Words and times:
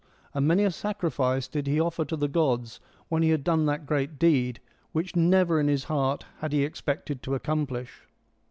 And 0.33 0.47
many 0.47 0.63
a 0.63 0.71
sacrifice 0.71 1.47
did 1.47 1.67
he 1.67 1.79
offer 1.79 2.03
to 2.05 2.15
the 2.15 2.27
gods 2.27 2.79
when 3.07 3.21
he 3.21 3.29
had 3.29 3.43
done 3.43 3.67
that 3.67 3.85
great 3.85 4.17
deed, 4.17 4.59
which 4.93 5.15
never 5.15 5.59
in 5.59 5.67
his 5.67 5.83
heart 5.83 6.25
had 6.39 6.53
he 6.53 6.63
expected 6.63 7.21
to 7.21 7.35
accomplish. 7.35 8.01